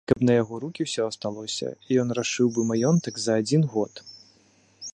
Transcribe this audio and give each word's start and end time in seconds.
І 0.05 0.09
каб 0.09 0.21
на 0.27 0.33
яго 0.35 0.59
рукі 0.63 0.85
ўсё 0.85 1.03
асталося, 1.09 1.67
ён 2.03 2.07
рашыў 2.19 2.47
бы 2.55 2.61
маёнтак 2.73 3.15
за 3.25 3.37
адзін 3.43 3.61
год. 3.75 3.93